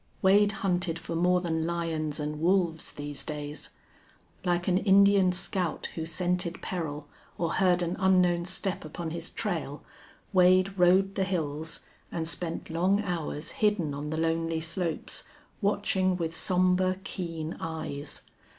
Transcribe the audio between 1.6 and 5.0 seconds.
lions and wolves these days. Like an